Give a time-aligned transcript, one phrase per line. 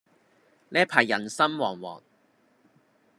[0.69, 2.01] 呢排人心惶惶